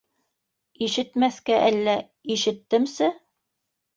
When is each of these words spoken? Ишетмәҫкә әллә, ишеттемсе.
Ишетмәҫкә 0.85 1.59
әллә, 1.67 1.95
ишеттемсе. 2.37 3.13